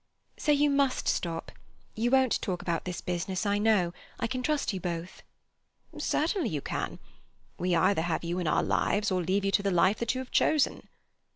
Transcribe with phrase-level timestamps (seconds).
[0.35, 1.51] "So you must stop.
[1.93, 3.93] You won't talk about this business, I know.
[4.19, 5.21] I can trust you both."
[5.95, 6.97] "Certainly you can.
[7.59, 10.19] We either have you in our lives, or leave you to the life that you
[10.21, 10.87] have chosen."